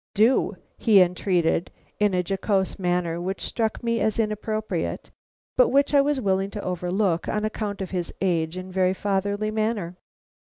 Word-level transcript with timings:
"Do," 0.15 0.55
he 0.79 0.99
entreated 0.99 1.69
in 1.99 2.15
a 2.15 2.23
jocose 2.27 2.79
manner 2.79 3.21
which 3.21 3.39
struck 3.45 3.83
me 3.83 3.99
as 3.99 4.17
inappropriate, 4.17 5.11
but 5.55 5.69
which 5.69 5.93
I 5.93 6.01
was 6.01 6.19
willing 6.19 6.49
to 6.49 6.63
overlook 6.63 7.27
on 7.29 7.45
account 7.45 7.83
of 7.83 7.91
his 7.91 8.11
age 8.19 8.57
and 8.57 8.73
very 8.73 8.95
fatherly 8.95 9.51
manner. 9.51 9.99